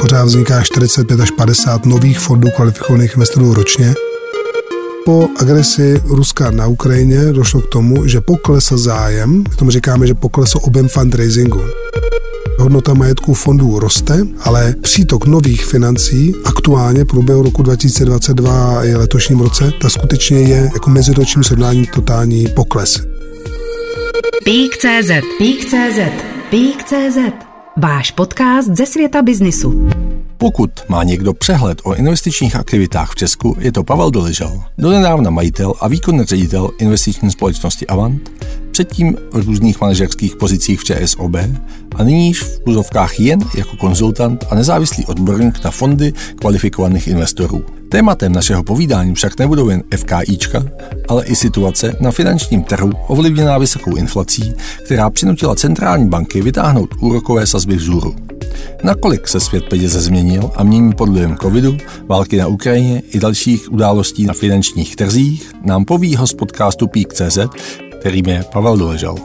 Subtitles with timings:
[0.00, 3.94] Pořád vzniká 45 až 50 nových fondů kvalifikovaných investorů ročně.
[5.04, 10.14] Po agresi Ruska na Ukrajině došlo k tomu, že poklesl zájem, k tomu říkáme, že
[10.14, 11.60] poklesl objem fundraisingu.
[12.58, 19.40] Hodnota majetku fondů roste, ale přítok nových financí aktuálně v průběhu roku 2022 i letošním
[19.40, 23.00] roce, ta skutečně je jako meziročním srovnání totální pokles.
[24.44, 25.98] Pík.cz Pík.cz
[26.50, 27.45] Pík.cz
[27.78, 29.88] Váš podcast ze světa biznisu.
[30.38, 35.74] Pokud má někdo přehled o investičních aktivitách v Česku, je to Pavel Doležal, donedávna majitel
[35.80, 38.30] a výkonný ředitel investiční společnosti Avant,
[38.76, 41.34] předtím v různých manažerských pozicích v ČSOB
[41.94, 47.64] a nyní v úzovkách jen jako konzultant a nezávislý odborník na fondy kvalifikovaných investorů.
[47.88, 50.64] Tématem našeho povídání však nebudou jen FKIčka,
[51.08, 57.46] ale i situace na finančním trhu ovlivněná vysokou inflací, která přinutila centrální banky vytáhnout úrokové
[57.46, 58.14] sazby vzhůru.
[58.82, 61.76] Nakolik se svět peněz změnil a mění pod vlivem covidu,
[62.08, 67.38] války na Ukrajině i dalších událostí na finančních trzích, nám poví host podcastu Peak.cz,
[68.00, 69.16] kterým je Pavel Doležal.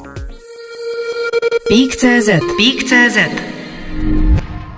[1.68, 3.18] Pík.cz Pík.cz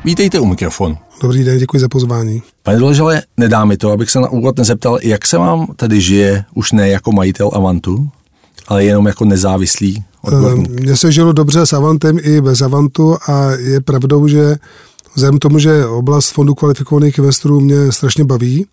[0.05, 0.97] Vítejte u mikrofonu.
[1.21, 2.43] Dobrý den, děkuji za pozvání.
[2.63, 6.45] Pane Doležale, nedá mi to, abych se na úvod nezeptal, jak se vám tedy žije
[6.53, 8.09] už ne jako majitel Avantu,
[8.67, 10.69] ale jenom jako nezávislý odborník.
[10.69, 14.55] Mně se žilo dobře s Avantem i bez Avantu a je pravdou, že
[15.15, 18.65] vzhledem tomu, že oblast fondu kvalifikovaných investorů mě strašně baví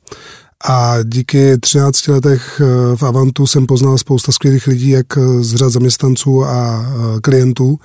[0.65, 5.07] a díky 13 letech eh, v Avantu jsem poznal spousta skvělých lidí, jak
[5.41, 7.79] z řad zaměstnanců a eh, klientů,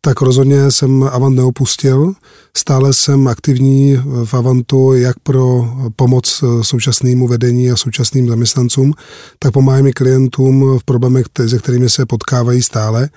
[0.00, 2.12] tak rozhodně jsem Avant neopustil.
[2.56, 8.94] Stále jsem aktivní v Avantu jak pro pomoc současnému vedení a současným zaměstnancům,
[9.38, 13.08] tak pomáhám i klientům v problémech, se kterými se potkávají stále.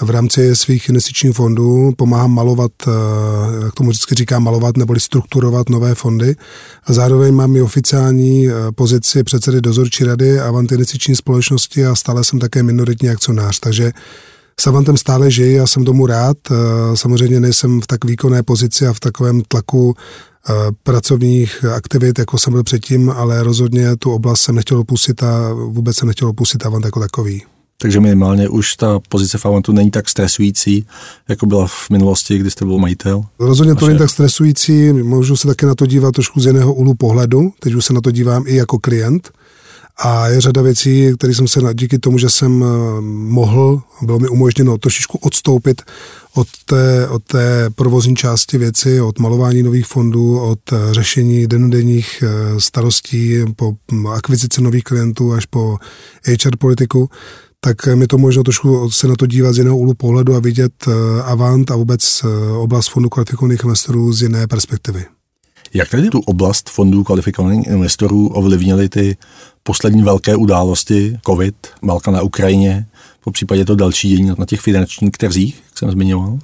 [0.00, 2.72] V rámci svých investičních fondů pomáhám malovat,
[3.70, 6.36] k tomu vždycky říkám malovat neboli strukturovat nové fondy.
[6.84, 12.38] A zároveň mám i oficiální pozici předsedy dozorčí rady Avant investiční společnosti a stále jsem
[12.38, 13.60] také minoritní akcionář.
[13.60, 13.92] Takže
[14.60, 16.36] s Avantem stále žiji a jsem tomu rád.
[16.94, 19.94] Samozřejmě nejsem v tak výkonné pozici a v takovém tlaku
[20.82, 25.96] pracovních aktivit, jako jsem byl předtím, ale rozhodně tu oblast jsem nechtěl opustit a vůbec
[25.96, 27.42] jsem nechtěl opustit Avant jako takový.
[27.82, 30.86] Takže minimálně už ta pozice v Avantu není tak stresující,
[31.28, 33.24] jako byla v minulosti, kdy jste byl majitel?
[33.38, 36.94] Rozhodně to není tak stresující, můžu se také na to dívat trošku z jiného úhlu
[36.94, 39.30] pohledu, teď už se na to dívám i jako klient.
[40.04, 42.64] A je řada věcí, které jsem se díky tomu, že jsem
[43.10, 45.82] mohl, bylo mi umožněno trošičku odstoupit
[46.34, 50.58] od té, od té provozní části věci, od malování nových fondů, od
[50.90, 52.24] řešení denodenních
[52.58, 53.72] starostí, po
[54.14, 55.76] akvizici nových klientů až po
[56.42, 57.10] HR politiku,
[57.64, 60.72] tak mi to možno trošku se na to dívat z jiného úhlu pohledu a vidět
[61.24, 62.24] Avant a vůbec
[62.58, 65.04] oblast fondu kvalifikovaných investorů z jiné perspektivy.
[65.74, 69.16] Jak tedy tu oblast fondů kvalifikovaných investorů ovlivnily ty
[69.62, 72.86] poslední velké události, COVID, válka na Ukrajině,
[73.24, 76.38] po případě to další dění na těch finančních trzích, jak jsem zmiňoval?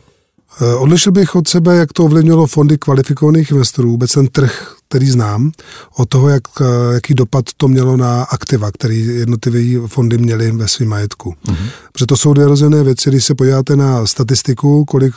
[0.78, 5.52] Odlišil bych od sebe, jak to ovlivnilo fondy kvalifikovaných investorů, vůbec ten trh, který znám,
[5.96, 6.42] od toho, jak,
[6.94, 11.34] jaký dopad to mělo na aktiva, který jednotlivé fondy měly ve svém majetku.
[11.46, 11.68] Mm-hmm.
[11.92, 15.14] Protože to jsou dvě rozené věci, když se podíváte na statistiku, kolik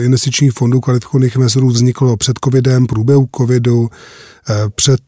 [0.00, 3.90] investičních fondů kvalifikovaných investorů vzniklo před covidem, průběhu covidu,
[4.74, 5.00] před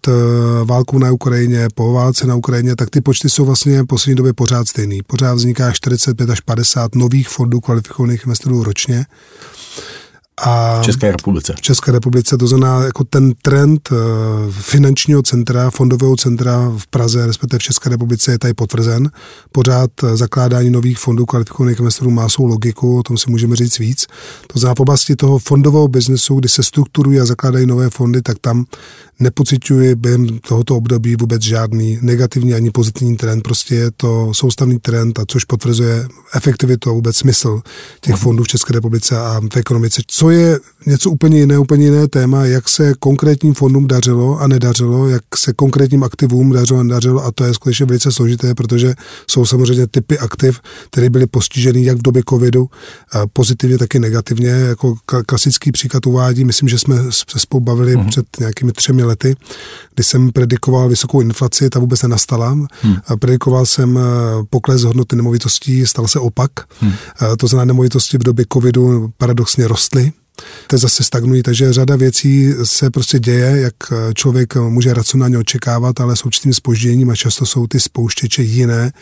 [0.65, 4.33] válkou na Ukrajině, po válce na Ukrajině, tak ty počty jsou vlastně v poslední době
[4.33, 5.03] pořád stejný.
[5.03, 9.07] Pořád vzniká 45 až 50 nových fondů kvalifikovaných investorů ročně.
[10.37, 11.55] A v České republice.
[11.57, 13.89] V České republice, to znamená jako ten trend
[14.51, 19.11] finančního centra, fondového centra v Praze, respektive v České republice je tady potvrzen.
[19.53, 24.07] Pořád zakládání nových fondů kvalifikovaných investorů má svou logiku, o tom si můžeme říct víc.
[24.53, 28.39] To znamená v oblasti toho fondového biznesu, kdy se strukturují a zakládají nové fondy, tak
[28.41, 28.65] tam
[29.19, 33.43] nepocituji během tohoto období vůbec žádný negativní ani pozitivní trend.
[33.43, 37.61] Prostě je to soustavný trend, a což potvrzuje efektivitu a vůbec smysl
[38.01, 40.03] těch fondů v České republice a v ekonomice.
[40.07, 45.09] Co je něco úplně jiné, úplně jiné téma, jak se konkrétním fondům dařilo a nedařilo,
[45.09, 48.95] jak se konkrétním aktivům dařilo a nedařilo a to je skutečně velice složité, protože
[49.31, 50.61] jsou samozřejmě typy aktiv,
[50.91, 52.69] které byly postiženy jak v době covidu,
[53.33, 54.49] pozitivně, tak i negativně.
[54.49, 54.95] Jako
[55.27, 58.09] klasický příklad uvádí, myslím, že jsme se spolu bavili uh-huh.
[58.09, 59.37] před nějakými třemi lety,
[59.95, 62.51] kdy jsem predikoval vysokou inflaci, ta vůbec nenastala.
[62.51, 62.97] Hmm.
[63.19, 63.99] Predikoval jsem
[64.51, 66.51] pokles hodnoty nemovitostí, stal se opak.
[66.81, 66.93] Hmm.
[67.39, 70.13] To znamená, nemovitosti v době covidu paradoxně rostly
[70.67, 73.75] To zase stagnují, takže řada věcí se prostě děje, jak
[74.15, 78.93] člověk může racionálně očekávat, ale s určitým spožděním a často jsou ty spouštěče jiné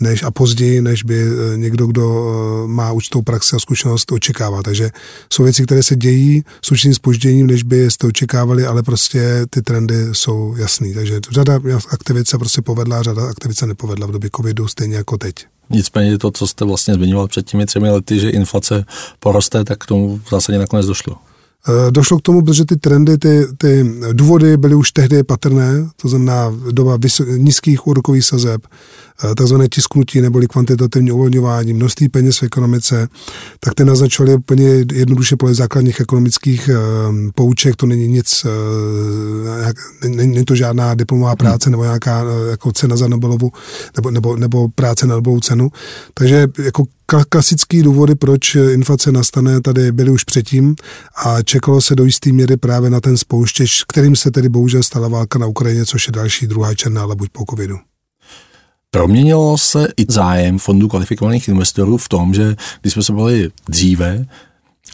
[0.00, 4.62] než a později, než by eh, někdo, kdo eh, má určitou praxi a zkušenost, očekával.
[4.62, 4.90] Takže
[5.32, 9.62] jsou věci, které se dějí s určitým spožděním, než by jste očekávali, ale prostě ty
[9.62, 10.94] trendy jsou jasný.
[10.94, 11.60] Takže řada
[11.90, 15.34] aktivit se prostě povedla, řada aktivit se nepovedla v době covidu, stejně jako teď.
[15.70, 18.84] Nicméně to, co jste vlastně zmiňoval před těmi třemi lety, že inflace
[19.20, 21.16] poroste, tak k tomu v zásadě nakonec došlo.
[21.68, 26.08] Eh, došlo k tomu, protože ty trendy, ty, ty důvody byly už tehdy patrné, to
[26.08, 26.98] znamená doba
[27.36, 28.66] nízkých úrokových sazeb,
[29.36, 33.08] takzvané tisknutí neboli kvantitativní uvolňování, množství peněz v ekonomice,
[33.60, 36.70] tak ty naznačovaly úplně jednoduše podle základních ekonomických
[37.08, 41.36] um, pouček, to není nic, uh, není, to žádná diplomová hmm.
[41.36, 43.52] práce nebo nějaká jako cena za Nobelovu
[43.96, 45.70] nebo, nebo, nebo práce na Nobelovu cenu.
[46.14, 46.84] Takže jako
[47.28, 50.74] klasické důvody, proč inflace nastane, tady byly už předtím
[51.24, 55.08] a čekalo se do jisté míry právě na ten spouštěč, kterým se tedy bohužel stala
[55.08, 57.76] válka na Ukrajině, což je další druhá černá ale buď po covidu.
[58.90, 64.26] Proměnilo se i zájem fondů kvalifikovaných investorů v tom, že když jsme se byli dříve,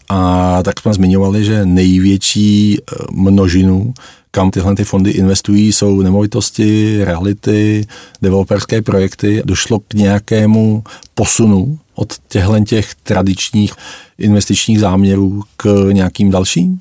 [0.08, 3.94] a tak jsme zmiňovali, že největší eh, množinu,
[4.30, 7.86] kam tyhle ty fondy investují, jsou nemovitosti, reality,
[8.22, 9.42] developerské projekty.
[9.44, 10.84] Došlo k nějakému
[11.14, 13.72] posunu od těchto těch tradičních
[14.18, 16.78] investičních záměrů k nějakým dalším?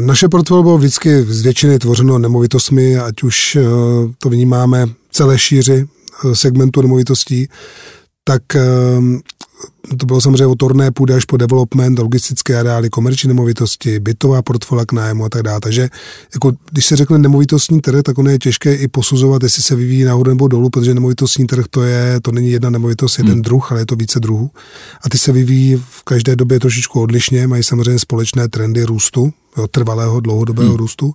[0.00, 3.62] Naše portfolio bylo vždycky z většiny tvořeno nemovitostmi, ať už eh,
[4.18, 5.86] to vnímáme celé šíři
[6.32, 7.48] segmentu nemovitostí,
[8.24, 8.62] tak eh,
[9.96, 14.86] to bylo samozřejmě od torné půdy až po development, logistické areály, komerční nemovitosti, bytová portfolia
[14.86, 15.60] k nájmu a tak dále.
[15.60, 15.88] Takže
[16.34, 20.04] jako, když se řekne nemovitostní trh, tak ono je těžké i posuzovat, jestli se vyvíjí
[20.04, 23.42] nahoru nebo dolů, protože nemovitostní trh to je, to není jedna nemovitost, jeden hmm.
[23.42, 24.50] druh, ale je to více druhů.
[25.02, 29.32] A ty se vyvíjí v každé době trošičku odlišně, mají samozřejmě společné trendy růstu,
[29.70, 30.78] trvalého dlouhodobého hmm.
[30.78, 31.14] růstu,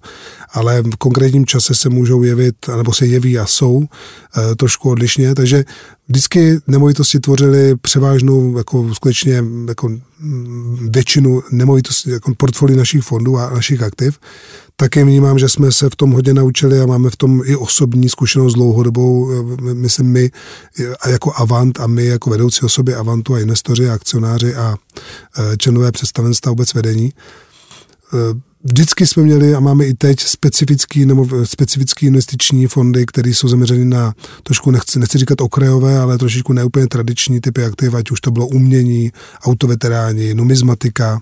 [0.54, 5.36] ale v konkrétním čase se můžou jevit, nebo se jeví a jsou e, trošku odlišně,
[5.36, 5.66] takže
[6.08, 9.90] vždycky nemovitosti tvořily převážnou jako skutečně jako
[10.20, 14.20] mm, většinu nemovitostí, jako portfolii našich fondů a našich aktiv.
[14.76, 18.10] Také vnímám, že jsme se v tom hodně naučili a máme v tom i osobní
[18.10, 20.32] zkušenost dlouhodobou, e, myslím my
[21.02, 24.76] a jako Avant a my jako vedoucí osoby Avantu a investoři a akcionáři a
[25.58, 27.14] členové představenstva vůbec vedení
[28.12, 33.48] the Vždycky jsme měli a máme i teď specifický nebo specifický investiční fondy, které jsou
[33.48, 34.14] zaměřeny na
[34.44, 38.48] trošku, nechci, nechci říkat okrajové, ale trošičku neúplně tradiční typy aktiv, ať už to bylo
[38.48, 39.12] umění,
[39.44, 41.22] autoveteráni, numizmatika.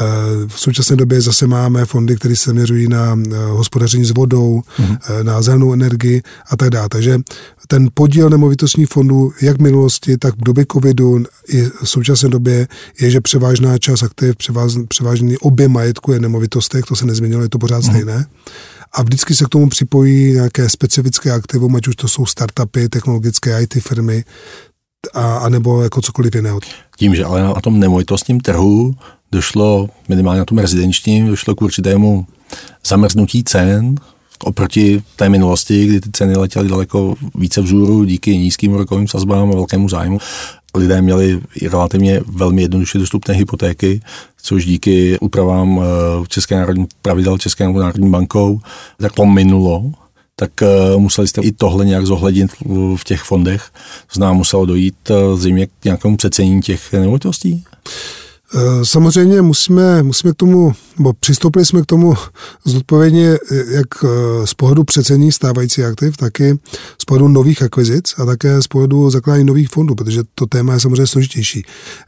[0.00, 0.04] Eh,
[0.46, 5.22] v současné době zase máme fondy, které se zaměřují na eh, hospodaření s vodou, mm-hmm.
[5.22, 6.88] na zelenou energii a tak dále.
[6.88, 7.18] Takže
[7.66, 12.68] ten podíl nemovitostních fondů, jak v minulosti, tak v době covidu i v současné době
[13.00, 14.34] je, že převážná část aktiv,
[14.88, 16.20] převážný objem majetku je
[16.72, 17.92] nemovitostech, to se nezměnilo, je to pořád mhm.
[17.92, 18.26] stejné.
[18.94, 23.62] A vždycky se k tomu připojí nějaké specifické aktivum, ať už to jsou startupy, technologické
[23.62, 24.24] IT firmy,
[25.14, 26.60] a, a nebo jako cokoliv jiného.
[26.96, 28.94] Tím, že ale na tom nemovitostním trhu
[29.32, 32.26] došlo, minimálně na tom rezidenčním, došlo k určitému
[32.86, 33.94] zamrznutí cen,
[34.44, 39.54] oproti té minulosti, kdy ty ceny letěly daleko více vzhůru díky nízkým rokovým sazbám a
[39.54, 40.18] velkému zájmu.
[40.74, 41.40] Lidé měli
[41.70, 44.00] relativně velmi jednoduše dostupné hypotéky,
[44.42, 48.60] což díky úpravám eh, České národní pravidel České národní bankou
[48.98, 49.92] tak pominulo
[50.36, 52.50] tak uh, museli jste i tohle nějak zohlednit
[52.96, 53.70] v těch fondech.
[54.12, 57.64] Znamená, muselo dojít uh, zřejmě k nějakému přecenění těch nemovitostí?
[58.54, 62.14] Eh, samozřejmě musíme, musíme k tomu, nebo přistoupili jsme k tomu
[62.64, 63.38] zodpovědně
[63.70, 66.58] jak eh, z pohledu přecení stávající aktiv, taky
[66.98, 70.80] z pohledu nových akvizic a také z pohledu zakládání nových fondů, protože to téma je
[70.80, 71.62] samozřejmě složitější.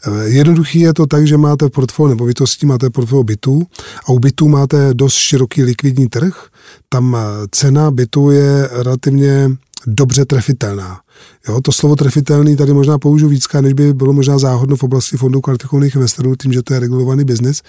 [0.06, 3.62] Eh, jednoduchý je to tak, že máte portfolio nemovitostí, máte portfolio bytů
[4.06, 6.46] a u bytů máte dost široký likvidní trh.
[6.88, 7.16] Tam
[7.50, 9.50] cena bytu je relativně
[9.86, 11.00] dobře trefitelná.
[11.48, 15.16] Jo, to slovo trefitelný tady možná použiju víc, než by bylo možná záhodno v oblasti
[15.16, 17.62] fondů kvalifikovaných investorů, tím, že to je regulovaný biznis,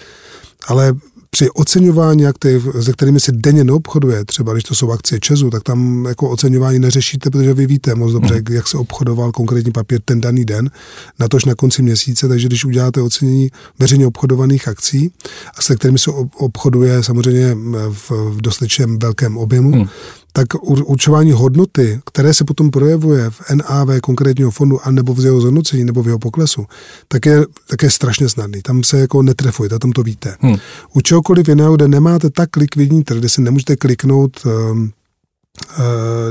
[0.66, 0.94] ale
[1.30, 5.62] při oceňování aktiv, se kterými se denně neobchoduje, třeba když to jsou akcie Česu, tak
[5.62, 8.54] tam jako oceňování neřešíte, protože vy víte moc dobře, mm.
[8.54, 10.70] jak se obchodoval konkrétní papír ten daný den,
[11.18, 15.10] na tož na konci měsíce, takže když uděláte ocenění veřejně obchodovaných akcí,
[15.58, 17.56] a se kterými se obchoduje samozřejmě
[17.90, 19.86] v, v dostatečném velkém objemu, mm
[20.36, 25.84] tak určování hodnoty, které se potom projevuje v NAV konkrétního fondu, anebo v jeho zhodnocení,
[25.84, 26.66] nebo v jeho poklesu,
[27.08, 28.62] tak je, tak je strašně snadný.
[28.62, 30.36] Tam se jako netrefujete, tam to víte.
[30.40, 30.56] Hmm.
[30.94, 34.92] U čehokoliv jiného, kde nemáte tak likvidní trh, kde si nemůžete kliknout um,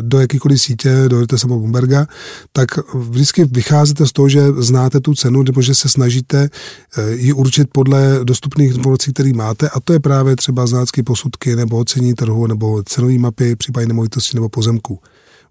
[0.02, 2.08] do jakýkoliv sítě, do samého Bloomberga,
[2.52, 6.50] tak vždycky vycházíte z toho, že znáte tu cenu, nebo že se snažíte
[6.98, 11.56] eh, ji určit podle dostupných informací, které máte, a to je právě třeba znácké posudky,
[11.56, 15.00] nebo ocení trhu, nebo cenové mapy, případně nemovitosti nebo pozemků.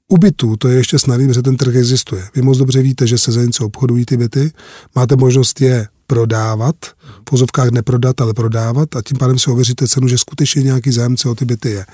[0.09, 2.23] U bytů to je ještě snadný, protože ten trh existuje.
[2.35, 4.53] Vy moc dobře víte, že se za něco obchodují ty byty,
[4.95, 6.77] máte možnost je prodávat,
[7.21, 11.29] v pozovkách neprodat, ale prodávat a tím pádem si ověříte cenu, že skutečně nějaký zájemce
[11.29, 11.87] o ty byty je.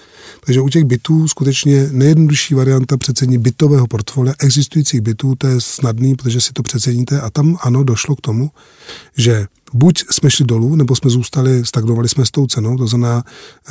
[0.45, 6.15] Takže u těch bytů skutečně nejjednodušší varianta přecení bytového portfolia existujících bytů, to je snadný,
[6.15, 8.51] protože si to přeceníte a tam ano, došlo k tomu,
[9.17, 13.23] že buď jsme šli dolů, nebo jsme zůstali, stagnovali jsme s tou cenou, to znamená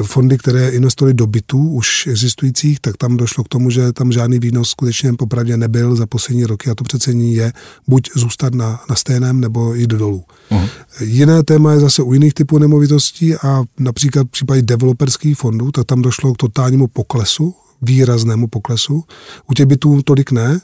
[0.03, 4.39] fondy, které investovaly do bytů už existujících, tak tam došlo k tomu, že tam žádný
[4.39, 7.53] výnos skutečně popravdě nebyl za poslední roky a to přecení je
[7.88, 10.24] buď zůstat na, na stejném, nebo jít dolů.
[10.51, 10.70] Uh-huh.
[11.00, 15.86] Jiné téma je zase u jiných typů nemovitostí a například v případě developerských fondů, tak
[15.86, 19.03] tam došlo k totálnímu poklesu výraznému poklesu.
[19.50, 20.59] U těch bytů tolik ne,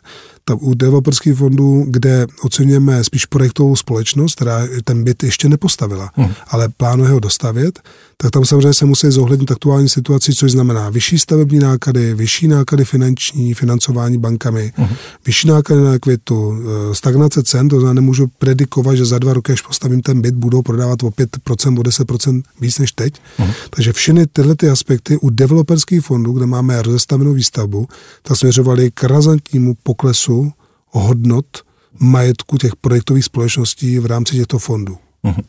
[0.45, 6.33] tam u developerských fondů, kde oceňujeme spíš projektovou společnost, která ten byt ještě nepostavila, hmm.
[6.47, 7.79] ale plánuje ho dostavět,
[8.17, 12.85] tak tam samozřejmě se musí zohlednit aktuální situaci, což znamená vyšší stavební náklady, vyšší náklady
[12.85, 14.95] finanční, financování bankami, hmm.
[15.25, 19.53] vyšší náklady na kvitu, eh, stagnace cen, to znamená, nemůžu predikovat, že za dva roky,
[19.53, 23.13] až postavím ten byt, budou prodávat o 5%, o 10% víc než teď.
[23.37, 23.51] Hmm.
[23.69, 27.87] Takže všechny tyhle ty aspekty u developerských fondů, kde máme rozestavenou výstavbu,
[28.21, 30.51] tak směřovaly k razantnímu poklesu
[30.89, 31.45] hodnot
[31.99, 34.97] majetku těch projektových společností v rámci těchto fondů.
[35.23, 35.41] Mhm.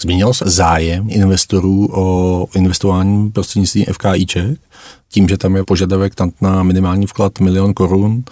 [0.00, 4.60] Změnilo se zájem investorů o investování prostřednictvím FKIček,
[5.08, 8.24] tím, že tam je požadavek na minimální vklad milion korun,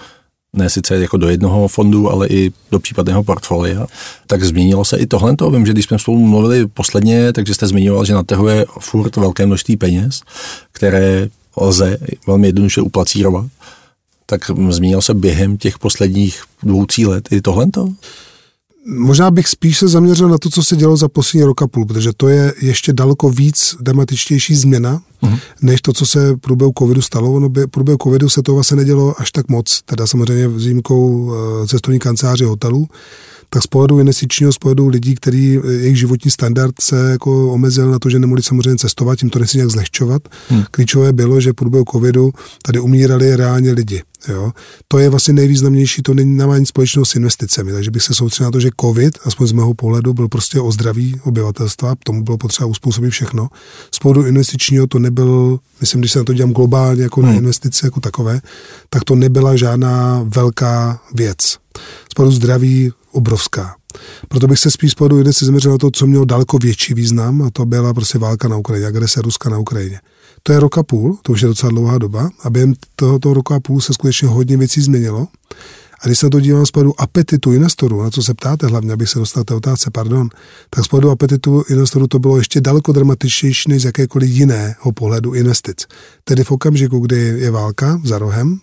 [0.57, 3.87] ne sice jako do jednoho fondu, ale i do případného portfolia,
[4.27, 5.37] tak změnilo se i tohle.
[5.51, 9.17] Vím, že když jsme spolu mluvili posledně, takže jste zmiňoval, že na trhu je furt
[9.17, 10.21] velké množství peněz,
[10.73, 13.47] které lze velmi jednoduše uplacírovat
[14.33, 17.67] tak změnil se během těch posledních dvou, tří let i tohle?
[18.87, 21.87] Možná bych spíš se zaměřil na to, co se dělo za poslední rok a půl,
[21.87, 25.39] protože to je ještě daleko víc dramatičtější změna, uh-huh.
[25.63, 27.41] než to, co se v průběhu covidu stalo.
[27.41, 31.33] No, v průběhu covidu se to vlastně nedělo až tak moc, teda samozřejmě s výjimkou
[31.33, 32.89] eh, cestovní kanceláři hotelů,
[33.51, 37.91] tak z pohledu investičního, z pohledu lidí, který eh, jejich životní standard se jako omezil
[37.91, 40.23] na to, že nemohli samozřejmě cestovat, tím to nechci nějak zlehčovat.
[40.49, 40.65] Hmm.
[40.71, 44.03] Klíčové bylo, že v průběhu covidu tady umírali reálně lidi.
[44.29, 44.53] Jo?
[44.89, 48.47] To je vlastně nejvýznamnější, to není, nemá nic společného s investicemi, takže bych se soustředil
[48.47, 52.39] na to, že COVID, aspoň z mého pohledu, byl prostě o zdraví obyvatelstva, tomu bylo
[52.39, 53.49] potřeba uspůsobit všechno.
[53.95, 57.31] Z pohledu investičního to nebyl, myslím, když se na to dělám globálně jako hmm.
[57.31, 58.41] na investice jako takové,
[58.91, 61.39] tak to nebyla žádná velká věc.
[62.11, 63.75] Z pohledu zdraví obrovská.
[64.29, 67.51] Proto bych se spíš pohledu investice zaměřil na to, co mělo daleko větší význam, a
[67.51, 70.01] to byla prostě válka na Ukrajině, agrese Ruska na Ukrajině.
[70.43, 73.55] To je rok a půl, to už je docela dlouhá doba a během tohoto roku
[73.55, 75.27] a půl se skutečně hodně věcí změnilo.
[76.03, 79.09] A když se to dívám z pohledu apetitu investorů, na co se ptáte hlavně, abych
[79.09, 80.29] se dostal té otázce, pardon,
[80.71, 85.35] tak z pohledu apetitu investorů to bylo ještě daleko dramatičtější než z jakékoliv jiného pohledu
[85.35, 85.87] investic.
[86.25, 88.61] Tedy v okamžiku, kdy je válka za rohem,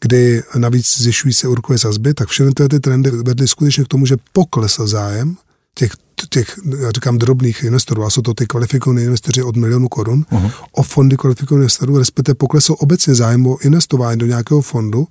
[0.00, 4.16] kdy navíc zvyšují se úrokové sazby, tak všechny ty trendy vedly skutečně k tomu, že
[4.32, 5.36] poklesl zájem
[5.74, 5.90] těch
[6.26, 10.52] těch, já říkám, drobných investorů, a jsou to ty kvalifikovaní investoři od milionu korun, uh-huh.
[10.72, 15.06] o fondy kvalifikovaných investorů, respektive poklesl obecně zájem o investování do nějakého fondu,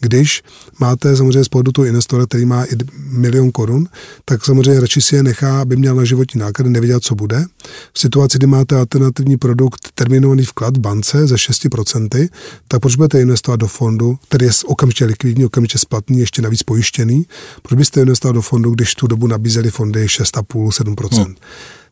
[0.00, 0.42] když
[0.78, 3.88] máte samozřejmě z pohledu toho investora, který má i milion korun,
[4.24, 7.44] tak samozřejmě radši si je nechá, aby měl na životní náklady, nevěděl, co bude.
[7.92, 12.28] V situaci, kdy máte alternativní produkt, terminovaný vklad v bance ze 6%,
[12.68, 17.26] tak proč budete investovat do fondu, který je okamžitě likvidní, okamžitě splatný, ještě navíc pojištěný?
[17.62, 21.24] Proč byste investoval do fondu, když tu dobu nabízeli fondy 6,5-7%?
[21.24, 21.34] Hmm.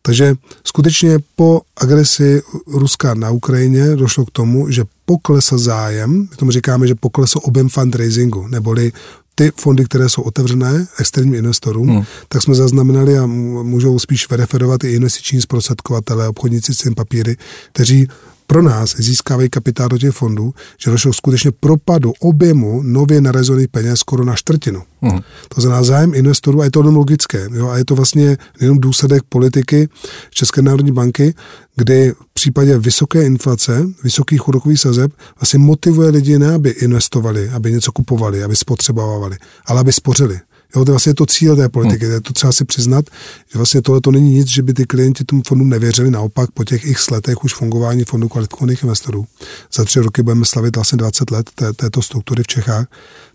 [0.07, 0.35] Takže
[0.65, 6.87] skutečně po agresi Ruska na Ukrajině došlo k tomu, že poklesl zájem, my tomu říkáme,
[6.87, 8.93] že poklesl objem fundraisingu, neboli
[9.35, 12.05] ty fondy, které jsou otevřené externím investorům, hmm.
[12.29, 17.37] tak jsme zaznamenali a můžou spíš referovat i investiční zprostředkovatele, obchodníci s tím papíry,
[17.73, 18.09] kteří
[18.47, 24.01] pro nás získávají kapitál do těch fondů, že došlo skutečně propadu objemu nově narezených peněz
[24.01, 24.83] skoro na čtvrtinu.
[25.03, 25.21] Hmm.
[25.49, 27.49] To znamená zájem investorů a je to jenom logické.
[27.53, 29.89] Jo, a je to vlastně jenom důsledek politiky
[30.31, 31.35] České národní banky,
[31.77, 37.73] kdy v případě vysoké inflace, vysokých úrokových sazeb, vlastně motivuje lidi ne, aby investovali, aby
[37.73, 39.37] něco kupovali, aby spotřebovali,
[39.67, 40.41] ale aby spořili.
[40.76, 42.21] Jo, to je vlastně to cíl té politiky, hmm.
[42.21, 43.04] to třeba si přiznat,
[43.52, 46.64] že vlastně tohle to není nic, že by ty klienti tomu fondu nevěřili, naopak po
[46.64, 49.26] těch x letech už fungování fondu kvalifikovaných investorů.
[49.73, 52.87] Za tři roky budeme slavit vlastně 20 let té, této struktury v Čechách,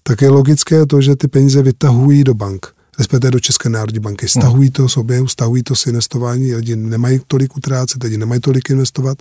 [0.04, 2.68] tak je logické to, že ty peníze vytahují do bank
[3.00, 4.28] respektive do České národní banky.
[4.28, 9.18] Stahují to sobě, stahují to si investování, lidi nemají tolik utrácet, lidi nemají tolik investovat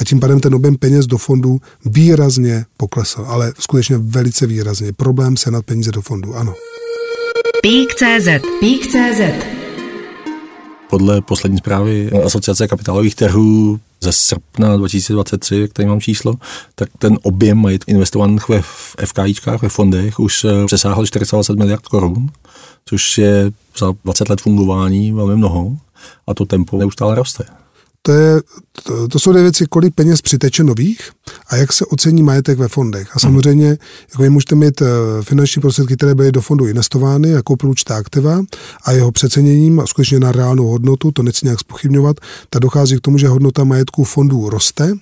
[0.00, 4.92] a tím pádem ten objem peněz do fondu výrazně poklesl, ale skutečně velice výrazně.
[4.92, 6.54] Problém se nad peníze do fondu, ano.
[7.68, 8.28] Pík.cz
[8.60, 9.20] Pík.cz
[10.90, 16.34] Podle poslední zprávy Asociace kapitálových trhů ze srpna 2023, jak tady mám číslo,
[16.74, 18.62] tak ten objem mají investovaných ve
[19.06, 22.30] FKIčkách, ve fondech, už eh, přesáhl 420 miliard korun,
[22.84, 25.76] což je za 20 let fungování velmi mnoho
[26.26, 27.44] a to tempo neustále roste.
[28.02, 28.40] To, je,
[28.82, 31.10] to, to jsou dvě věci, kolik peněz přiteče nových
[31.48, 33.16] a jak se ocení majetek ve fondech.
[33.16, 33.68] A samozřejmě,
[34.10, 34.86] jako vy můžete mít eh,
[35.22, 38.42] finanční prostředky, které byly do fondu investovány jako určitá aktiva
[38.84, 42.16] a jeho přeceněním skutečně na reálnou hodnotu, to nechci nějak spochybňovat,
[42.50, 44.92] tak dochází k tomu, že hodnota majetku fondů roste,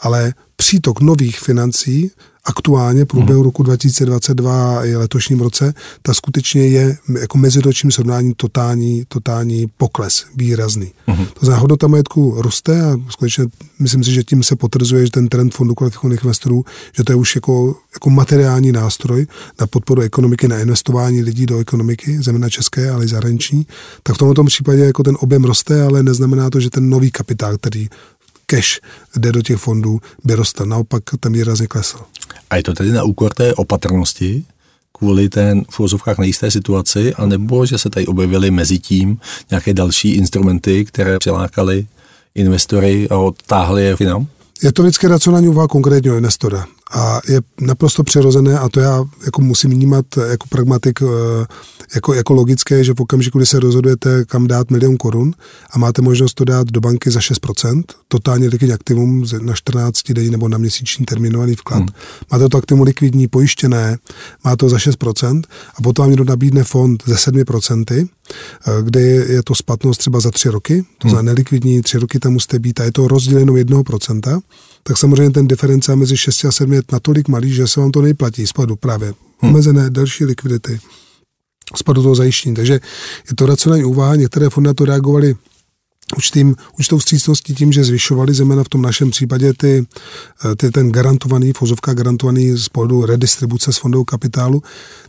[0.00, 2.10] ale přítok nových financí
[2.44, 3.44] aktuálně průběhu hmm.
[3.44, 10.92] roku 2022 i letošním roce, ta skutečně je jako meziročním srovnáním totální, totální pokles, výrazný.
[11.06, 11.26] Hmm.
[11.26, 13.44] To znamená, hodnota majetku roste a skutečně
[13.78, 16.64] myslím si, že tím se potvrzuje, že ten trend fondu kvalifikovaných investorů,
[16.96, 19.26] že to je už jako, jako materiální nástroj
[19.60, 23.66] na podporu ekonomiky, na investování lidí do ekonomiky, země české, ale i zahraniční,
[24.02, 27.58] tak v tomto případě jako ten objem roste, ale neznamená to, že ten nový kapitál,
[27.58, 27.88] který
[28.46, 28.80] cash
[29.16, 30.66] jde do těch fondů, by rostl.
[30.66, 31.98] Naopak ten výrazně klesl.
[32.50, 34.44] A je to tedy na úkor té opatrnosti,
[34.92, 39.18] kvůli té v úvozovkách nejisté situaci, anebo že se tady objevily mezi tím
[39.50, 41.86] nějaké další instrumenty, které přilákaly
[42.34, 44.26] investory a odtáhly je finám?
[44.62, 46.66] Je to vždycky racionální úvaha konkrétního investora.
[46.92, 51.46] A je naprosto přirozené, a to já jako musím vnímat jako pragmatik, eh,
[51.94, 55.34] jako, jako logické, že v okamžiku, kdy se rozhodujete, kam dát milion korun
[55.70, 60.30] a máte možnost to dát do banky za 6%, totálně likvidní aktivum na 14 denní
[60.30, 61.88] nebo na měsíční terminovaný vklad, hmm.
[62.32, 63.98] máte to aktivum likvidní pojištěné,
[64.44, 65.42] má to za 6%
[65.74, 68.08] a potom vám někdo nabídne fond ze 7%,
[68.66, 71.10] eh, kde je to splatnost třeba za 3 roky, to hmm.
[71.10, 74.42] znamená nelikvidní, 3 roky tam musíte být a je to rozděleno 1%,
[74.82, 78.02] tak samozřejmě ten diferenciál mezi 6 a 7 je natolik malý, že se vám to
[78.02, 79.50] nejplatí spadu právě hmm.
[79.50, 80.80] omezené další likvidity
[81.76, 82.54] spadu toho zajištění.
[82.54, 82.72] Takže
[83.30, 85.34] je to racionální úvaha, některé fondy na to reagovaly
[86.16, 89.86] určitým, určitou vstřícností tím, že zvyšovali zejména v tom našem případě ty,
[90.44, 94.62] eh, ty ten garantovaný, fozovka garantovaný z pohledu redistribuce z fondového kapitálu,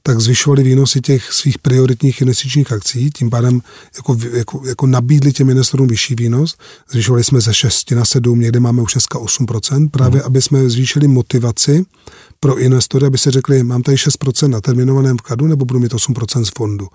[0.04, 3.62] tak zvyšovali výnosy těch svých prioritních investičních akcí, tím pádem
[3.98, 6.56] jako, jako, jako nabídli těm investorům vyšší výnos.
[6.92, 10.28] Zvyšovali jsme ze 6 na 7, někde máme už 6 8%, právě hmm.
[10.28, 11.86] aby jsme zvýšili motivaci
[12.44, 16.44] pro investory, aby se řekli, mám tady 6% na terminovaném vkladu nebo budu mít 8%
[16.44, 16.88] z fondu.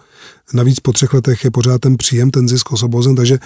[0.53, 3.39] Navíc po třech letech je pořád ten příjem, ten zisk osobozen, takže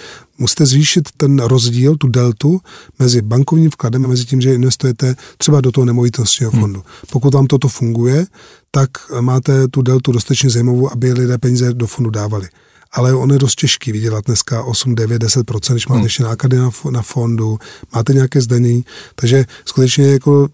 [0.53, 2.61] musíte zvýšit ten rozdíl, tu deltu
[2.99, 6.61] mezi bankovním vkladem a mezi tím, že investujete třeba do toho nemovitostního hmm.
[6.61, 6.81] fondu.
[6.81, 6.89] Hmm.
[7.11, 8.27] Pokud vám toto funguje,
[8.71, 12.49] tak máte tu deltu dostatečně zajímavou, aby lidé peníze do fondu dávali
[12.95, 16.05] ale on je dost těžký vydělat dneska 8, 9, 10 když máte hmm.
[16.05, 17.59] ještě náklady na, na fondu,
[17.95, 18.85] máte nějaké zdanění,
[19.15, 20.49] takže skutečně jako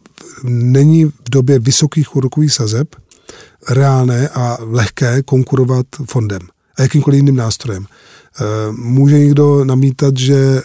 [0.45, 2.97] není v době vysokých úrokových sazeb
[3.69, 6.41] reálné a lehké konkurovat fondem
[6.77, 7.87] a jakýmkoliv jiným nástrojem.
[8.40, 10.62] Eh, může někdo namítat, že eh,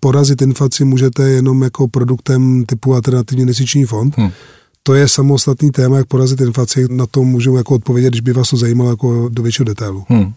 [0.00, 4.16] porazit inflaci můžete jenom jako produktem typu alternativní investiční fond.
[4.16, 4.30] Hmm.
[4.82, 6.86] To je samostatný téma, jak porazit inflaci.
[6.90, 10.04] Na to můžu jako odpovědět, když by vás to zajímalo jako do většího detailu.
[10.08, 10.32] Hmm.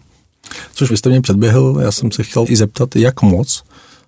[0.74, 3.62] Což vy jste mě předběhl, já jsem se chtěl i zeptat, jak moc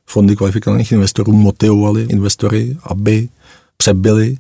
[0.07, 3.29] fondy kvalifikovaných investorů motivovali investory, aby
[3.77, 4.37] přebyli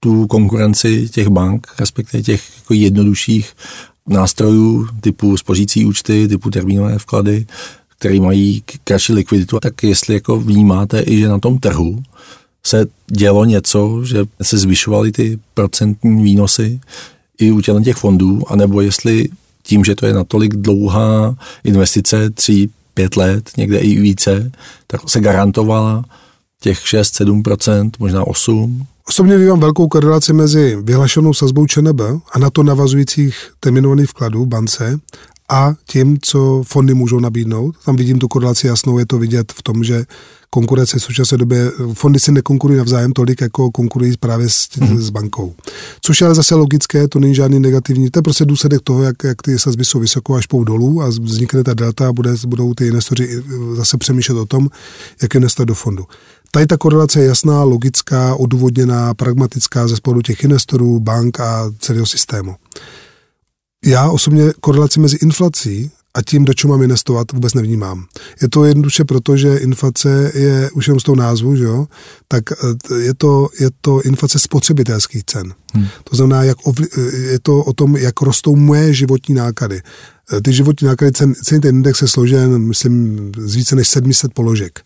[0.00, 3.52] tu konkurenci těch bank, respektive těch jako jednodušších
[4.10, 7.46] nástrojů typu spořící účty, typu termínové vklady,
[7.98, 12.02] které mají kratší likviditu, tak jestli jako vnímáte i, že na tom trhu
[12.66, 16.80] se dělo něco, že se zvyšovaly ty procentní výnosy
[17.38, 19.28] i u těch fondů, anebo jestli
[19.62, 24.52] tím, že to je natolik dlouhá investice, tři, pět let, někde i více,
[24.86, 26.04] tak se garantovala
[26.60, 28.86] těch 6-7%, možná 8%.
[29.08, 32.00] Osobně vnímám velkou korelaci mezi vyhlašenou sazbou ČNB
[32.32, 35.00] a na to navazujících terminovaných vkladů bance
[35.48, 37.74] a tím, co fondy můžou nabídnout.
[37.84, 40.04] Tam vidím tu korelaci jasnou, je to vidět v tom, že
[40.50, 45.02] konkurence v současné době, fondy si nekonkurují navzájem tolik, jako konkurují právě s, mm.
[45.02, 45.54] s bankou.
[46.02, 49.16] Což je ale zase logické, to není žádný negativní, to je prostě důsledek toho, jak,
[49.24, 52.74] jak ty sazby jsou vysoko až pou dolů a vznikne ta delta a bude, budou
[52.74, 53.42] ty investoři
[53.74, 54.68] zase přemýšlet o tom,
[55.22, 56.04] jak investovat do fondu.
[56.52, 62.06] Tady ta korelace je jasná, logická, odůvodněná, pragmatická ze spodu těch investorů, bank a celého
[62.06, 62.56] systému.
[63.86, 68.04] Já osobně korelaci mezi inflací a tím, do čeho mám investovat, vůbec nevnímám.
[68.42, 71.86] Je to jednoduše proto, že inflace je už jenom z toho názvu, že jo,
[72.28, 75.54] tak eh, je to, je to inflace spotřebitelských cen.
[75.74, 75.86] Hmm.
[76.04, 79.82] To znamená, jak ovli, je to o tom, jak rostou moje životní náklady.
[80.44, 84.80] Ty životní náklady, celý ten index je složen, myslím, z více než 700 položek.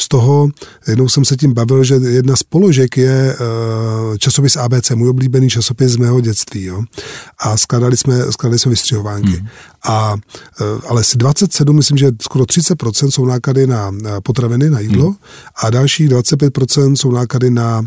[0.00, 0.48] Z toho,
[0.88, 5.50] jednou jsem se tím bavil, že jedna z položek je uh, časopis ABC, můj oblíbený
[5.50, 6.64] časopis z mého dětství.
[6.64, 6.82] Jo?
[7.38, 9.36] A skladali jsme, skladali jsme vystřihovánky.
[9.36, 9.48] Hmm.
[9.84, 15.06] A, uh, ale si 27, myslím, že skoro 30% jsou náklady na potraviny, na jídlo
[15.06, 15.16] hmm.
[15.62, 17.82] a dalších 25% jsou náklady na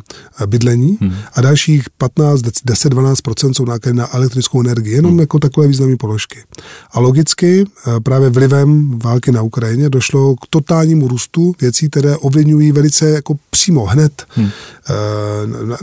[0.45, 1.13] bydlení hmm.
[1.33, 4.93] a dalších 15, 10, 12% jsou náklady na elektrickou energii.
[4.93, 5.19] Jenom hmm.
[5.19, 6.43] jako takové významné položky.
[6.91, 12.71] A logicky eh, právě vlivem války na Ukrajině došlo k totálnímu růstu věcí, které ovlivňují
[12.71, 14.49] velice jako přímo hned hmm.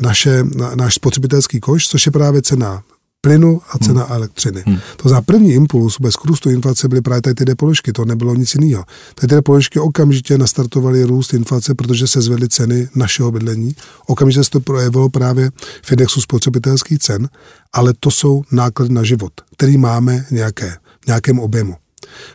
[0.01, 2.83] naše, na, náš spotřebitelský koš, což je právě cena
[3.20, 4.12] plynu a cena hmm.
[4.12, 4.62] elektřiny.
[4.66, 4.78] Hmm.
[4.96, 8.35] To za první impuls k růstu inflace byly právě tady ty dvě položky, to nebylo
[8.35, 8.85] nic jiného.
[9.14, 13.74] Tady ty položky okamžitě nastartovaly růst inflace, protože se zvedly ceny našeho bydlení.
[14.06, 15.50] Okamžitě se to projevilo právě
[15.83, 17.28] v indexu spotřebitelských cen,
[17.72, 21.76] ale to jsou náklady na život, který máme nějaké nějakém objemu.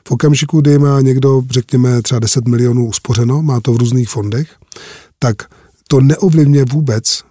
[0.08, 4.50] V okamžiku, kdy má někdo, řekněme, třeba 10 milionů uspořeno, má to v různých fondech,
[5.20, 5.36] tak
[5.88, 7.24] to neovlivňuje vůbec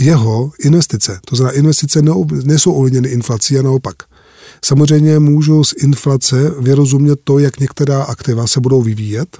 [0.00, 1.20] jeho investice.
[1.24, 2.02] To znamená, investice
[2.44, 3.94] nejsou ovlivněny inflací a naopak.
[4.64, 9.38] Samozřejmě můžu z inflace vyrozumět to, jak některá aktiva se budou vyvíjet,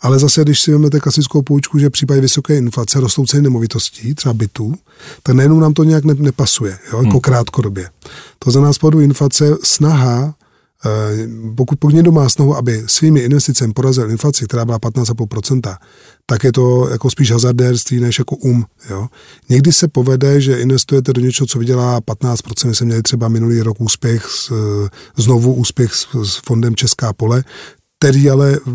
[0.00, 4.14] ale zase, když si vezmete klasickou poučku, že v případě vysoké inflace rostou ceny nemovitostí,
[4.14, 4.74] třeba bytů,
[5.22, 7.20] tak najednou nám to nějak nepasuje, jo, jako hmm.
[7.20, 7.88] krátkodobě.
[8.38, 10.34] To znamená, z inflace snaha
[11.56, 15.76] pokud, pokud někdo má snahu, aby svými investicemi porazil inflaci, která byla 15,5%,
[16.26, 18.64] tak je to jako spíš hazardérství než jako um.
[18.90, 19.08] Jo?
[19.48, 22.68] Někdy se povede, že investujete do něčeho, co vydělá 15%.
[22.68, 24.52] My jsme měli třeba minulý rok úspěch, s,
[25.16, 27.44] znovu úspěch s, s fondem Česká pole,
[27.98, 28.70] který ale eh,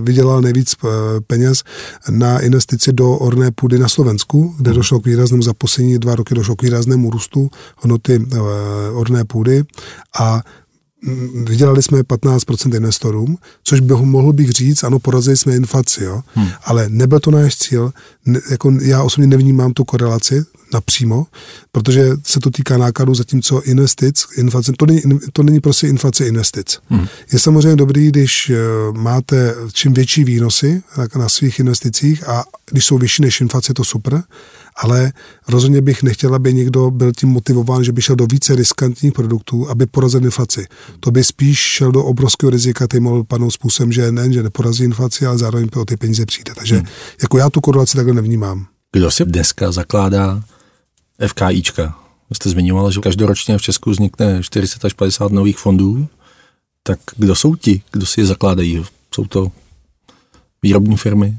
[0.00, 0.88] vydělal nejvíc eh,
[1.26, 1.64] peněz
[2.10, 4.76] na investici do orné půdy na Slovensku, kde mhm.
[4.76, 8.26] došlo k výraznému, za poslední dva roky došlo k výraznému růstu hodnoty
[8.92, 9.62] orné půdy
[10.20, 10.42] a
[11.44, 16.22] vydělali jsme 15% investorům, což by mohl bych říct, ano, porazili jsme inflaci, jo?
[16.34, 16.48] Hmm.
[16.64, 17.92] ale nebyl to náš cíl.
[18.26, 21.26] Ne, jako já osobně nevnímám tu korelaci napřímo,
[21.72, 26.78] protože se to týká nákladů, zatímco investic, inflace, to není, to není prostě inflace investic.
[26.88, 27.06] Hmm.
[27.32, 28.56] Je samozřejmě dobrý, když eh,
[28.92, 30.82] máte čím větší výnosy
[31.16, 34.22] na svých investicích a když jsou vyšší než inflace, je to super,
[34.78, 35.12] ale
[35.48, 39.70] rozhodně bych nechtěl, aby někdo byl tím motivován, že by šel do více riskantních produktů,
[39.70, 40.66] aby porazil inflaci.
[41.00, 44.84] To by spíš šel do obrovského rizika, který mohl padnout způsobem, že ne, že neporazí
[44.84, 46.52] inflaci, ale zároveň o ty peníze přijde.
[46.54, 46.86] Takže hmm.
[47.22, 48.66] jako já tu korelaci takhle nevnímám.
[48.92, 50.42] Kdo si dneska zakládá
[51.26, 51.98] FKIčka?
[52.32, 56.08] Jste zmiňoval, že každoročně v Česku vznikne 40 až 50 nových fondů.
[56.82, 58.84] Tak kdo jsou ti, kdo si je zakládají?
[59.14, 59.52] Jsou to
[60.62, 61.36] výrobní firmy,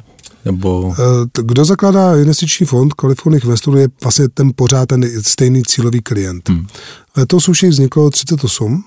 [0.51, 0.93] nebo...
[0.99, 6.49] Eh, kdo zakládá investiční fond kvalifikovaných investorů je vlastně ten pořád ten stejný cílový klient.
[6.49, 6.67] Hmm.
[7.17, 8.83] Letos už jich vzniklo 38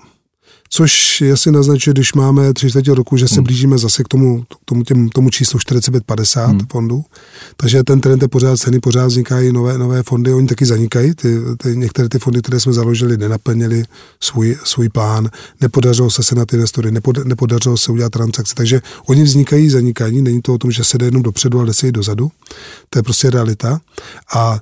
[0.75, 3.43] což jasně naznačuje, když máme tři čtvrtě roku, že se hmm.
[3.43, 6.59] blížíme zase k tomu, k tomu, těm, tomu číslu 45-50 hmm.
[6.71, 7.05] fondů.
[7.57, 11.15] Takže ten trend je pořád ceny, pořád vznikají nové, nové fondy, oni taky zanikají.
[11.15, 13.83] Ty, ty, některé ty fondy, které jsme založili, nenaplnili
[14.19, 15.29] svůj, svůj plán,
[15.61, 18.55] nepodařilo se se na ty investory, nepod, nepodařilo se udělat transakce.
[18.55, 21.87] Takže oni vznikají, zanikají, není to o tom, že se jde jenom dopředu, ale se
[21.87, 22.31] jde dozadu.
[22.89, 23.79] To je prostě realita.
[24.35, 24.59] A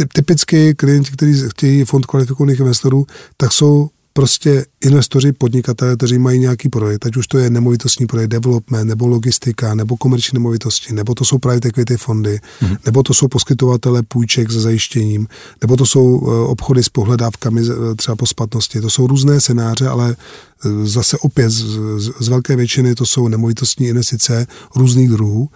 [0.00, 6.38] e, typicky klienti, kteří chtějí fond kvalifikovaných investorů, tak jsou prostě investoři, podnikatelé, kteří mají
[6.38, 11.14] nějaký projekt, ať už to je nemovitostní projekt, development, nebo logistika, nebo komerční nemovitosti, nebo
[11.14, 12.78] to jsou private equity fondy, mm-hmm.
[12.86, 15.26] nebo to jsou poskytovatele půjček se zajištěním,
[15.62, 18.80] nebo to jsou eh, obchody s pohledávkami eh, třeba po splatnosti.
[18.80, 21.64] To jsou různé scénáře, ale eh, zase opět z,
[21.96, 24.46] z, z velké většiny to jsou nemovitostní investice
[24.76, 25.48] různých druhů.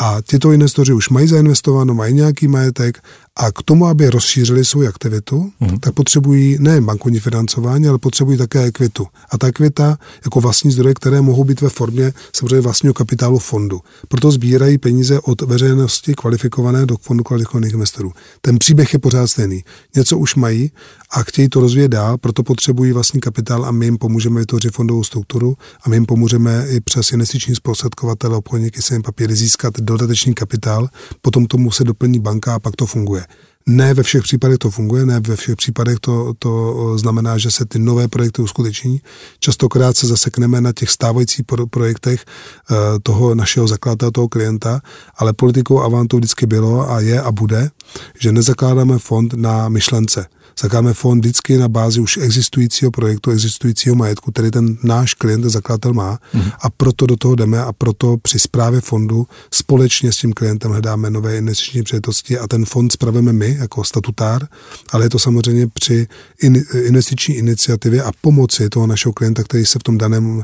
[0.00, 3.02] A tyto investoři už mají zainvestováno, mají nějaký majetek
[3.36, 5.78] a k tomu, aby rozšířili svou aktivitu, mm.
[5.78, 9.06] tak potřebují ne bankovní financování, ale potřebují také ekvitu.
[9.30, 13.80] A ta ekvita jako vlastní zdroje, které mohou být ve formě samozřejmě vlastního kapitálu fondu.
[14.08, 18.12] Proto sbírají peníze od veřejnosti kvalifikované do fondu kvalifikovaných investorů.
[18.40, 19.64] Ten příběh je pořád stejný.
[19.96, 20.72] Něco už mají
[21.10, 25.04] a chtějí to rozvíjet dál, proto potřebují vlastní kapitál a my jim pomůžeme vytvořit fondovou
[25.04, 30.88] strukturu a my jim pomůžeme i přes investiční zprostředkovatele, obchodníky se papíry získat dodatečný kapitál,
[31.20, 33.24] potom tomu se doplní banka a pak to funguje.
[33.68, 37.64] Ne ve všech případech to funguje, ne ve všech případech to, to znamená, že se
[37.64, 39.00] ty nové projekty uskuteční.
[39.40, 44.80] Častokrát se zasekneme na těch stávajících pro, projektech uh, toho našeho zakladatele, toho klienta,
[45.16, 47.70] ale politikou Avantu vždycky bylo a je a bude,
[48.18, 50.26] že nezakládáme fond na myšlence
[50.60, 55.92] zakládáme fond vždycky na bázi už existujícího projektu, existujícího majetku, který ten náš klient, zakladatel
[55.92, 56.42] má mm.
[56.60, 61.10] a proto do toho jdeme a proto při správě fondu společně s tím klientem hledáme
[61.10, 64.48] nové investiční příležitosti a ten fond spravujeme my jako statutár,
[64.92, 66.06] ale je to samozřejmě při
[66.42, 70.42] in, investiční iniciativě a pomoci toho našeho klienta, který se v tom daném uh,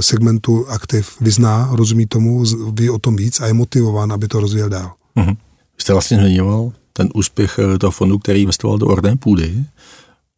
[0.00, 4.68] segmentu aktiv vyzná, rozumí tomu, ví o tom víc a je motivován, aby to rozvíjel
[4.68, 4.92] dál.
[5.16, 5.36] Mm-hmm.
[5.76, 9.64] Vy jste vlastně zmiňoval ten úspěch eh, toho fondu, který investoval do orné půdy.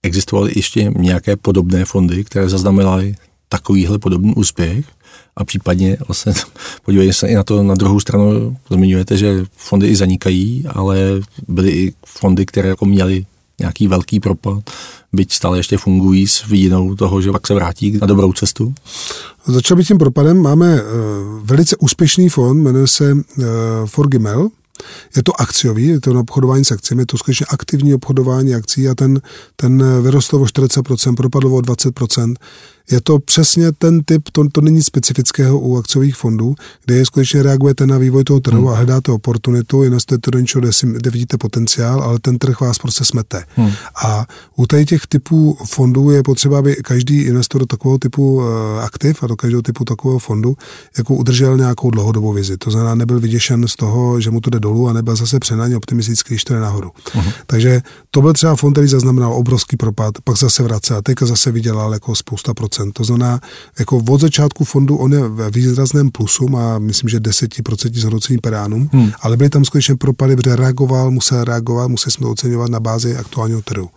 [0.02, 3.14] Existovaly ještě nějaké podobné fondy, které zaznamenaly
[3.48, 4.84] takovýhle podobný úspěch?
[5.38, 6.32] a případně vlastně
[6.84, 10.98] podívejte se i na to na druhou stranu, zmiňujete, že fondy i zanikají, ale
[11.48, 13.26] byly i fondy, které jako měly
[13.60, 14.70] nějaký velký propad,
[15.12, 18.74] byť stále ještě fungují s vidinou toho, že pak se vrátí na dobrou cestu?
[19.46, 20.42] Začal bych tím propadem.
[20.42, 20.88] Máme uh,
[21.42, 23.44] velice úspěšný fond, jmenuje se uh,
[23.86, 24.48] Forgimel.
[25.16, 28.88] Je to akciový, je to na obchodování s akcemi, je to skutečně aktivní obchodování akcí
[28.88, 29.20] a ten,
[29.56, 32.34] ten vyrostl o 40%, propadl o 20%
[32.90, 37.42] je to přesně ten typ, to, to není specifického u akciových fondů, kde je skutečně
[37.42, 38.68] reagujete na vývoj toho trhu hmm.
[38.68, 42.78] a hledáte oportunitu, investujete do něčeho, kde, si, kde vidíte potenciál, ale ten trh vás
[42.78, 43.44] prostě smete.
[43.56, 43.70] Hmm.
[44.04, 48.44] A u tady těch typů fondů je potřeba, aby každý investor do takového typu uh,
[48.82, 50.56] aktiv a do každého typu takového fondu
[50.98, 52.56] jako udržel nějakou dlouhodobou vizi.
[52.56, 55.76] To znamená, nebyl vyděšen z toho, že mu to jde dolů a nebyl zase přenáně
[55.76, 56.90] optimistický, když to jde nahoru.
[57.12, 57.32] Hmm.
[57.46, 61.52] Takže to byl třeba fond, který zaznamenal obrovský propad, pak zase vrace a teďka zase
[61.52, 63.40] vydělal jako spousta procent to znamená,
[63.78, 68.54] jako od začátku fondu on je ve výrazném plusu, má myslím, že 10% zhodnocení per
[68.54, 69.12] annum, hmm.
[69.20, 73.16] ale byly tam skutečně propady, protože reagoval, musel reagovat, museli jsme to oceňovat na bázi
[73.16, 73.88] aktuálního trhu.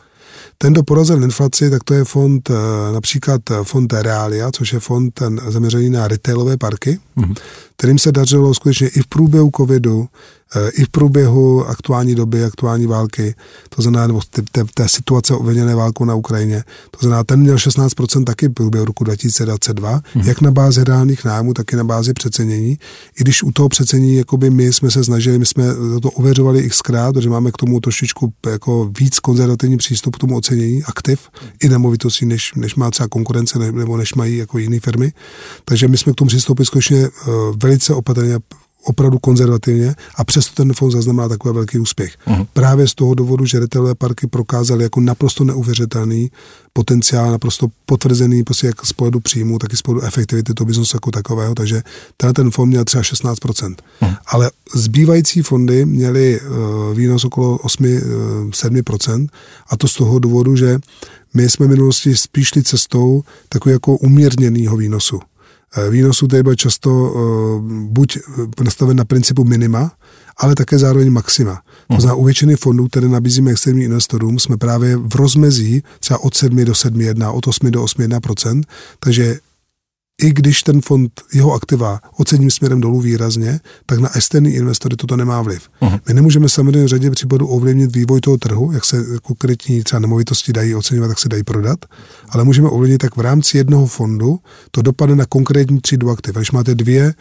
[0.58, 2.54] Ten, kdo porazil inflaci, tak to je fond, eh,
[2.94, 7.34] například fond Realia, což je fond ten zaměřený na retailové parky, hmm.
[7.78, 10.41] kterým se dařilo skutečně i v průběhu covidu, Eh,
[10.74, 13.36] i v průběhu aktuální doby, aktuální války,
[13.70, 17.56] to znamená, nebo té, té, té situace ověněné válkou na Ukrajině, to znamená, ten měl
[17.56, 20.28] 16% taky v průběhu roku 2022, hmm.
[20.28, 22.72] jak na bázi reálných nájmů, tak i na bázi přecenění.
[23.20, 25.64] I když u toho přecenění, jakoby my jsme se snažili, my jsme
[26.02, 30.84] to ověřovali xkrát, protože máme k tomu trošičku jako víc konzervativní přístup k tomu ocenění
[30.84, 31.30] aktiv
[31.64, 35.14] i nemovitostí, než, než má třeba konkurence nebo než mají jako jiné firmy.
[35.66, 38.40] Takže my jsme k tomu přistoupili skutečně uh, velice opatrně
[38.84, 42.18] opravdu konzervativně a přesto ten fond zaznamená takový velký úspěch.
[42.28, 42.48] Uh-huh.
[42.54, 46.32] Právě z toho důvodu, že retailové parky prokázaly jako naprosto neuvěřitelný
[46.74, 50.98] potenciál, naprosto potvrzený prostě jak z pohledu příjmu, tak i z pohledu efektivity toho biznesu
[50.98, 51.84] jako takového, takže
[52.18, 53.36] tenhle ten fond měl třeba 16%.
[54.02, 54.18] Uh-huh.
[54.26, 59.28] Ale zbývající fondy měly uh, výnos okolo 8-7% uh,
[59.70, 60.80] a to z toho důvodu, že
[61.34, 65.20] my jsme v minulosti spíš šli cestou takového jako umírněného výnosu.
[65.78, 68.18] Eh, výnosu tady byl často uh, buď
[68.64, 69.92] nastaven na principu minima,
[70.38, 71.56] ale také zároveň maxima.
[71.56, 72.02] To hmm.
[72.02, 76.66] znamená, u většiny fondů, které nabízíme externím investorům, jsme právě v rozmezí třeba od 7
[76.66, 78.64] do 7,1, od 8 do 8,1%,
[79.00, 79.40] takže
[80.22, 85.18] i když ten fond, jeho aktiva ocením směrem dolů výrazně, tak na externí investory toto
[85.18, 85.70] nemá vliv.
[85.82, 86.00] Uh-huh.
[86.08, 90.54] My nemůžeme samozřejmě v řadě případů ovlivnit vývoj toho trhu, jak se konkrétní třeba nemovitosti
[90.54, 91.86] dají oceňovat, tak se dají prodat,
[92.30, 94.40] ale můžeme ovlivnit tak v rámci jednoho fondu
[94.72, 96.36] to dopadne na konkrétní třídu aktiv.
[96.36, 97.14] Když máte dvě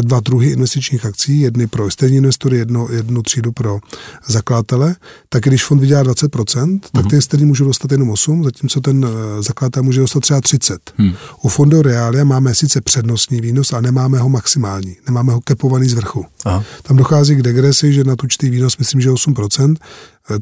[0.00, 3.78] dva druhy investičních akcí, jedny pro externí investory, jedno, jednu třídu pro
[4.26, 4.96] zakladatele,
[5.28, 6.80] tak když fond vydělá 20%, uh-huh.
[6.92, 7.10] tak mhm.
[7.10, 10.90] ty externí můžou dostat jenom 8, zatímco ten eh, zakladatel může dostat třeba 30.
[10.96, 11.12] Hmm.
[11.42, 15.94] U fondu Realia máme sice přednostní výnos, a nemáme ho maximální, nemáme ho kepovaný z
[15.94, 16.26] vrchu.
[16.44, 16.64] Aha.
[16.82, 19.84] Tam dochází k degresi, že na tu čtý výnos myslím, že 8%, eh,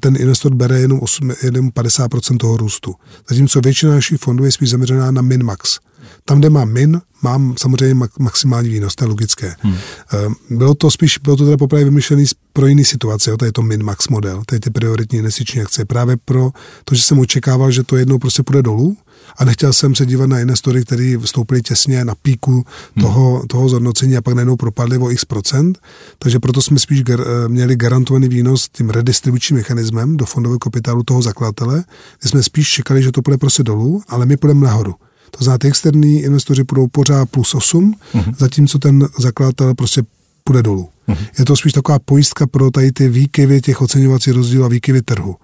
[0.01, 2.95] ten investor bere jenom, 8, jenom 50% toho růstu.
[3.29, 5.79] Zatímco většina našich fondů je spíš zaměřená na min-max.
[6.25, 9.55] Tam, kde mám min, mám samozřejmě maximální výnos, to je logické.
[9.61, 9.75] Hmm.
[9.75, 10.17] Eh,
[10.51, 13.63] bylo to spíš, bylo to teda poprvé vymyšlený pro jiný situace, jo, to je to
[13.63, 15.85] min-max model, je ty prioritní investiční akce.
[15.85, 16.51] Právě pro
[16.85, 18.97] to, že jsem očekával, že to jednou prostě půjde dolů,
[19.37, 23.05] a nechtěl jsem se dívat na investory, kteří vstoupili těsně na píku hmm.
[23.05, 25.79] toho, toho zhodnocení a pak najednou propadli o x procent.
[26.19, 31.03] Takže proto jsme spíš gar, eh, měli garantovaný výnos tím redistribučním mechanismem do fondového kapitálu
[31.03, 31.85] toho zakladatele,
[32.21, 34.95] kdy jsme spíš čekali, že to půjde prostě dolů, ale my půjdeme nahoru.
[35.39, 38.35] To znamená, ty externí investoři budou pořád plus 8, uh-huh.
[38.39, 40.03] zatímco ten zakladatel prostě
[40.45, 40.89] půjde dolů.
[41.09, 41.27] Uh-huh.
[41.39, 45.37] Je to spíš taková pojistka pro tady ty výkyvy těch oceňovací rozdíl a výkyvy trhu.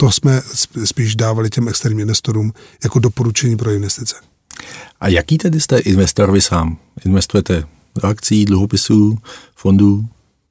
[0.00, 0.42] To jsme
[0.84, 2.52] spíš dávali těm externím investorům
[2.84, 4.16] jako doporučení pro investice.
[5.00, 6.76] A jaký tedy jste investor vy sám?
[7.04, 9.18] Investujete do akcí, dluhopisů,
[9.56, 10.04] fondů?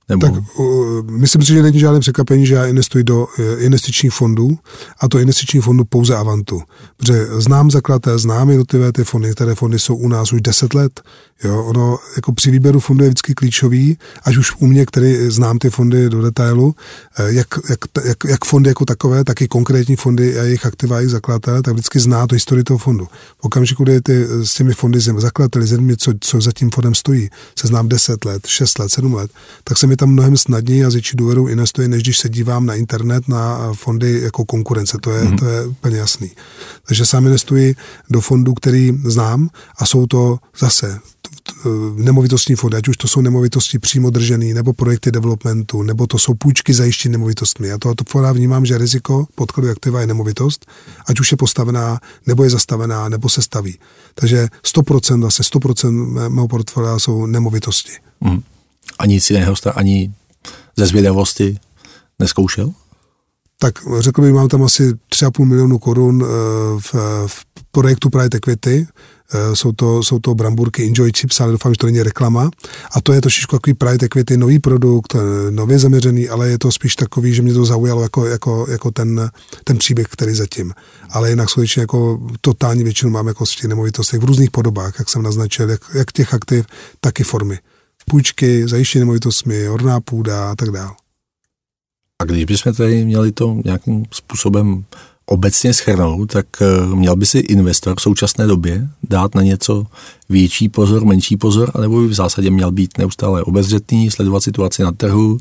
[0.10, 0.28] Nebo...
[0.28, 4.58] Tak uh, myslím si, že není žádné překvapení, že já investuji do uh, investičních fondů
[5.00, 6.62] a to investičních fondů pouze Avantu.
[6.98, 11.02] Protože znám zakladatel, znám jednotlivé ty fondy, které fondy jsou u nás už 10 let.
[11.44, 15.60] Jo, ono jako při výběru fondu je vždycky klíčový, až už u mě, který znám
[15.60, 16.76] ty fondy do detailu,
[17.18, 20.98] eh, jak, jak, jak, jak fondy jako takové, tak i konkrétní fondy a jejich aktiva,
[20.98, 23.06] jejich zakladatele, tak vždycky zná to historii toho fondu.
[23.38, 27.30] V okamžiku, kdy ty s těmi fondy zakladateli, země, co, co za tím fondem stojí,
[27.60, 29.32] se znám 10 let, 6 let, 7 let,
[29.64, 32.66] tak se mi tam mnohem snadněji a s větší důvěrou investuje, než když se dívám
[32.66, 34.98] na internet na fondy jako konkurence.
[35.02, 35.40] To je, mm-hmm.
[35.40, 36.32] to je úplně jasný.
[36.88, 37.76] Takže sám investuji
[38.10, 41.00] do fondů, který znám a jsou to zase
[41.96, 46.34] nemovitostní fondy, ať už to jsou nemovitosti přímo držené, nebo projekty developmentu, nebo to jsou
[46.34, 47.68] půjčky zajištěné nemovitostmi.
[47.68, 50.66] Já to, pořád vnímám, že riziko podkladu aktiva je nemovitost,
[51.08, 53.80] ať už je postavená, nebo je zastavená, nebo se staví.
[54.14, 57.92] Takže 100%, zase 100% mého portfolia jsou nemovitosti.
[58.22, 58.42] Mm.
[59.00, 60.14] A nic jiného jste ani
[60.78, 61.58] ze zvědavosti
[62.20, 62.72] neskoušel?
[63.60, 66.28] Tak řekl bych, mám tam asi 3,5 milionu korun eh,
[66.80, 66.94] v,
[67.28, 69.17] v projektu Private Equity, Eh,
[69.54, 72.52] jsou to, jsou to bramburky Enjoy Chips, ale doufám, že to není reklama.
[72.92, 76.72] A to je trošičku takový Pride Equity, nový produkt, eh, nově zaměřený, ale je to
[76.72, 79.30] spíš takový, že mě to zaujalo jako, jako, jako ten,
[79.64, 80.74] ten příběh, který zatím.
[81.10, 85.10] Ale jinak skutečně jako totální většinu mám jako z těch nemovitostech v různých podobách, jak
[85.10, 86.66] jsem naznačil, jak, jak těch aktiv,
[87.00, 87.60] tak i formy.
[88.10, 90.92] Půjčky, zajištění nemovitostmi, orná půda a tak dále.
[92.20, 94.86] A když bychom tady měli to nějakým způsobem
[95.30, 99.86] obecně schrnout, tak eh, měl by si investor v současné době dát na něco
[100.30, 104.92] větší pozor, menší pozor, anebo by v zásadě měl být neustále obezřetný, sledovat situaci na
[104.92, 105.38] trhu,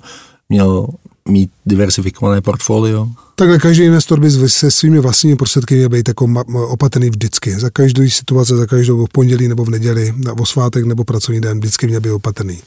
[0.49, 0.87] měl
[1.29, 3.09] mít diversifikované portfolio?
[3.35, 6.29] Takhle každý investor by se svými vlastními prostředky měl být jako
[6.68, 7.61] opatrný vždycky.
[7.61, 11.59] Za každou situaci, za každou v pondělí nebo v neděli, o svátek nebo pracovní den,
[11.59, 12.59] vždycky měl být opatrný.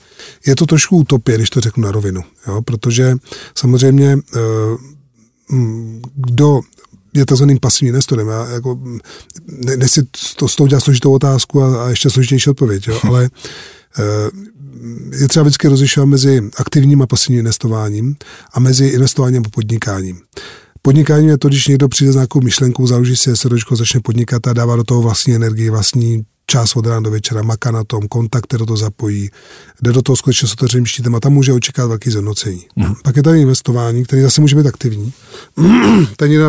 [0.46, 2.62] Je to trošku utopie, když to řeknu na rovinu, jo?
[2.62, 3.16] protože
[3.56, 4.40] samozřejmě eh,
[6.16, 6.62] kdo
[7.14, 8.28] je takzvaným pasivním investorem.
[8.28, 8.80] Já jako,
[9.48, 10.02] ne, nechci
[10.36, 13.30] to, s tou dělat složitou otázku a, a ještě složitější odpověď, jo, ale
[14.00, 14.04] eh,
[15.20, 18.16] je třeba vždycky rozlišovat mezi aktivním a pasivním investováním
[18.54, 20.20] a mezi investováním a podnikáním.
[20.82, 24.54] Podnikání je to, když někdo přijde s nějakou myšlenkou, založí si SROčko, začne podnikat a
[24.54, 28.58] dává do toho vlastní energii, vlastní čas od rána do večera, maká na tom, kontakty
[28.58, 29.30] do toho zapojí,
[29.82, 32.66] jde do toho skutečně s otevřeným štítem a tam může očekávat velký zhodnocení.
[32.76, 32.96] Mm.
[33.04, 35.14] Pak je tady investování, který zase může být aktivní.
[36.18, 36.40] Ten je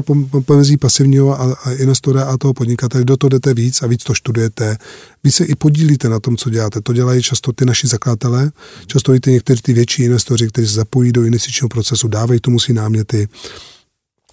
[0.44, 4.14] pomezí pasivního a, a investora a toho podnikatele, do toho jdete víc a víc to
[4.14, 4.76] studujete,
[5.24, 6.80] víc se i podílíte na tom, co děláte.
[6.80, 8.50] To dělají často ty naši zakladatelé,
[8.86, 12.60] často i ty někteří ty větší investoři, kteří se zapojí do investičního procesu, dávají tomu
[12.60, 13.28] si náměty,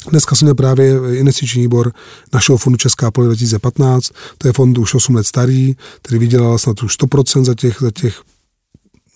[0.09, 1.93] Dneska jsem měl právě investiční výbor
[2.33, 4.11] našeho fondu Česká pole 2015.
[4.37, 7.91] To je fond už 8 let starý, který vydělal snad už 100% za těch, za
[7.91, 8.21] těch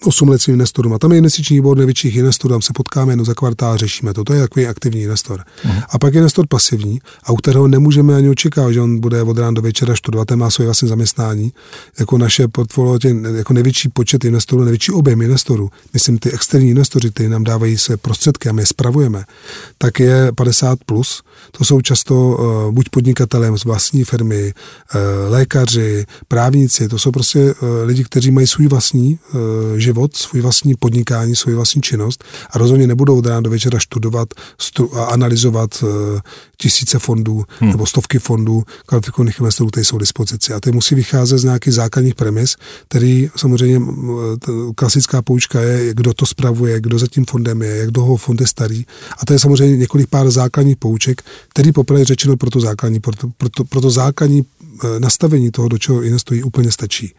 [0.05, 0.93] 8 let svým investorům.
[0.93, 4.23] A tam je investiční výbor největších investorů, tam se potkáme jenom za kvartál, řešíme to.
[4.23, 5.39] To je takový aktivní investor.
[5.39, 5.83] Uh-huh.
[5.89, 9.37] A pak je investor pasivní, a u kterého nemůžeme ani očekávat, že on bude od
[9.37, 11.53] rána do večera studovat, ten má svoje vlastní zaměstnání.
[11.99, 17.11] Jako naše portfolio, tě, jako největší počet investorů, největší objem investorů, myslím ty externí investoři,
[17.11, 19.23] kteří nám dávají své prostředky a my je spravujeme,
[19.77, 21.23] tak je 50 plus.
[21.51, 27.39] To jsou často uh, buď podnikatelé z vlastní firmy, uh, lékaři, právníci, to jsou prostě
[27.39, 29.39] uh, lidi, kteří mají svůj vlastní uh,
[29.91, 34.33] život, svůj vlastní podnikání, svůj vlastní činnost a rozhodně nebudou od rána do večera studovat
[34.93, 35.89] a analyzovat uh,
[36.57, 37.71] tisíce fondů hmm.
[37.71, 40.53] nebo stovky fondů kvalifikovaných investorů, které jsou k dispozici.
[40.53, 42.55] A ty musí vycházet z nějakých základních premis,
[42.87, 43.79] který samozřejmě
[44.75, 48.47] klasická poučka je, kdo to spravuje, kdo za tím fondem je, jak dlouho fond je
[48.47, 48.85] starý.
[49.19, 53.15] A to je samozřejmě několik pár základních pouček, který poprvé řečeno pro to základní, pro
[53.15, 57.13] to, pro to, pro to základní e, nastavení toho, do čeho investují, úplně stačí.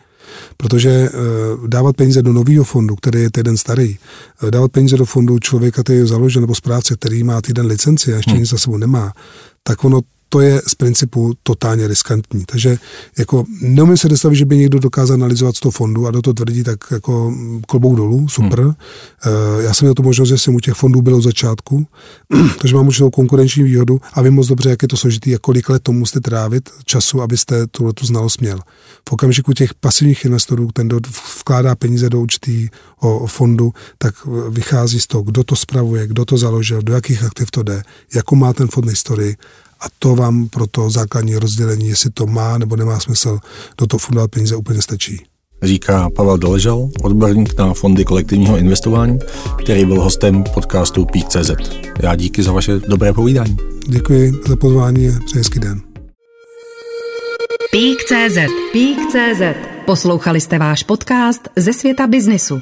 [0.56, 3.96] Protože uh, dávat peníze do nového fondu, který je týden starý,
[4.42, 8.12] uh, dávat peníze do fondu člověka, který je založen, nebo správce, který má týden licenci
[8.12, 8.40] a ještě hmm.
[8.40, 9.12] nic za sebou nemá,
[9.62, 10.00] tak ono
[10.32, 12.44] to je z principu totálně riskantní.
[12.44, 12.78] Takže
[13.18, 16.64] jako neumím se představit, že by někdo dokázal analyzovat 100 fondů a do toho tvrdí
[16.64, 17.34] tak jako
[17.68, 18.60] klobou dolů, super.
[18.60, 18.74] Hmm.
[19.26, 21.86] Eh, já jsem měl tu možnost, že jsem u těch fondů byl od začátku,
[22.60, 25.68] takže mám určitou konkurenční výhodu a vím moc dobře, jak je to složitý, jak kolik
[25.68, 28.58] let to musíte trávit času, abyste tuhle tu znalost měl.
[29.08, 31.00] V okamžiku těch pasivních investorů, ten do,
[31.40, 34.14] vkládá peníze do určitého fondu, tak
[34.50, 37.82] vychází z toho, kdo to spravuje, kdo to založil, do jakých aktiv to jde,
[38.14, 39.36] jakou má ten fond historii
[39.82, 43.38] a to vám pro to základní rozdělení, jestli to má nebo nemá smysl,
[43.78, 45.22] do toho fundovat peníze úplně stačí.
[45.62, 49.18] Říká Pavel Doležal, odborník na fondy kolektivního investování,
[49.64, 51.50] který byl hostem podcastu Peak.cz.
[52.02, 53.56] Já díky za vaše dobré povídání.
[53.88, 55.80] Děkuji za pozvání a přeji hezký den.
[57.70, 58.36] Peak.cz
[58.72, 62.60] Peak.cz Poslouchali jste váš podcast ze světa biznisu.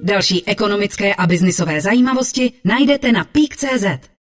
[0.00, 4.13] Další ekonomické a biznisové zajímavosti najdete na Peak.cz.